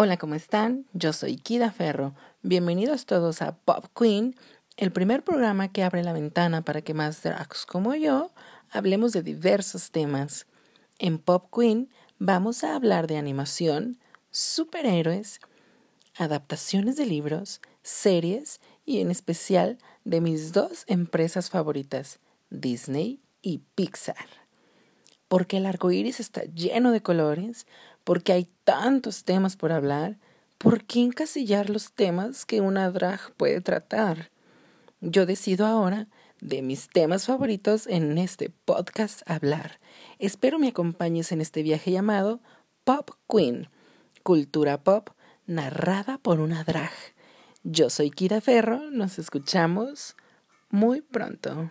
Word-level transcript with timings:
Hola, 0.00 0.16
¿cómo 0.16 0.36
están? 0.36 0.86
Yo 0.92 1.12
soy 1.12 1.34
Kida 1.38 1.72
Ferro. 1.72 2.14
Bienvenidos 2.42 3.04
todos 3.04 3.42
a 3.42 3.56
Pop 3.56 3.86
Queen, 3.98 4.36
el 4.76 4.92
primer 4.92 5.24
programa 5.24 5.72
que 5.72 5.82
abre 5.82 6.04
la 6.04 6.12
ventana 6.12 6.62
para 6.62 6.82
que 6.82 6.94
más 6.94 7.20
drags 7.24 7.66
como 7.66 7.96
yo 7.96 8.30
hablemos 8.70 9.12
de 9.12 9.24
diversos 9.24 9.90
temas. 9.90 10.46
En 11.00 11.18
Pop 11.18 11.52
Queen 11.52 11.90
vamos 12.20 12.62
a 12.62 12.76
hablar 12.76 13.08
de 13.08 13.16
animación, 13.16 13.98
superhéroes, 14.30 15.40
adaptaciones 16.16 16.94
de 16.94 17.06
libros, 17.06 17.60
series 17.82 18.60
y 18.86 19.00
en 19.00 19.10
especial 19.10 19.78
de 20.04 20.20
mis 20.20 20.52
dos 20.52 20.84
empresas 20.86 21.50
favoritas, 21.50 22.20
Disney 22.50 23.20
y 23.42 23.62
Pixar. 23.74 24.28
Porque 25.28 25.58
el 25.58 25.66
arco 25.66 25.90
iris 25.90 26.20
está 26.20 26.42
lleno 26.44 26.90
de 26.90 27.02
colores, 27.02 27.66
porque 28.04 28.32
hay 28.32 28.48
tantos 28.64 29.24
temas 29.24 29.56
por 29.56 29.72
hablar, 29.72 30.18
¿por 30.56 30.84
qué 30.84 31.00
encasillar 31.00 31.70
los 31.70 31.92
temas 31.92 32.44
que 32.46 32.60
una 32.60 32.90
drag 32.90 33.32
puede 33.36 33.60
tratar? 33.60 34.30
Yo 35.00 35.26
decido 35.26 35.66
ahora 35.66 36.08
de 36.40 36.62
mis 36.62 36.88
temas 36.88 37.26
favoritos 37.26 37.86
en 37.86 38.16
este 38.18 38.50
podcast 38.64 39.22
hablar. 39.28 39.80
Espero 40.18 40.58
me 40.58 40.68
acompañes 40.68 41.32
en 41.32 41.40
este 41.40 41.62
viaje 41.62 41.90
llamado 41.90 42.40
Pop 42.84 43.10
Queen, 43.28 43.68
cultura 44.22 44.82
pop 44.82 45.10
narrada 45.46 46.18
por 46.18 46.40
una 46.40 46.64
drag. 46.64 46.92
Yo 47.62 47.90
soy 47.90 48.10
Kira 48.10 48.40
Ferro, 48.40 48.90
nos 48.90 49.18
escuchamos 49.18 50.16
muy 50.70 51.00
pronto. 51.00 51.70